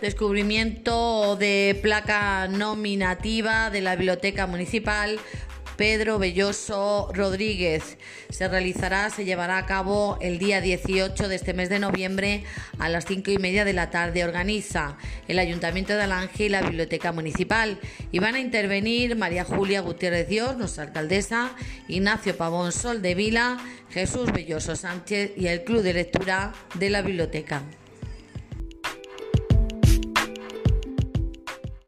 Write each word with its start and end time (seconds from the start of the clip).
Descubrimiento 0.00 1.36
de 1.36 1.78
placa 1.82 2.48
nominativa 2.48 3.68
de 3.68 3.82
la 3.82 3.96
Biblioteca 3.96 4.46
Municipal 4.46 5.20
Pedro 5.80 6.18
Belloso 6.18 7.10
Rodríguez. 7.14 7.96
Se 8.28 8.48
realizará, 8.48 9.08
se 9.10 9.24
llevará 9.24 9.58
a 9.58 9.64
cabo 9.64 10.18
el 10.20 10.38
día 10.38 10.60
18 10.60 11.28
de 11.28 11.34
este 11.34 11.54
mes 11.54 11.70
de 11.70 11.78
noviembre 11.78 12.44
a 12.78 12.88
las 12.90 13.06
5 13.06 13.30
y 13.30 13.38
media 13.38 13.64
de 13.64 13.72
la 13.72 13.90
tarde. 13.90 14.24
Organiza 14.24 14.96
el 15.26 15.38
Ayuntamiento 15.38 15.94
de 15.94 16.02
Alange 16.02 16.44
y 16.44 16.48
la 16.50 16.60
Biblioteca 16.60 17.12
Municipal. 17.12 17.78
Y 18.12 18.18
van 18.18 18.34
a 18.34 18.40
intervenir 18.40 19.16
María 19.16 19.44
Julia 19.44 19.80
Gutiérrez 19.80 20.28
Dios, 20.28 20.56
nuestra 20.56 20.84
alcaldesa, 20.84 21.56
Ignacio 21.88 22.36
Pavón 22.36 22.72
Sol 22.72 23.00
de 23.00 23.14
Vila, 23.14 23.56
Jesús 23.90 24.32
Belloso 24.32 24.76
Sánchez 24.76 25.32
y 25.36 25.46
el 25.46 25.64
Club 25.64 25.82
de 25.82 25.94
Lectura 25.94 26.52
de 26.74 26.90
la 26.90 27.00
Biblioteca. 27.00 27.62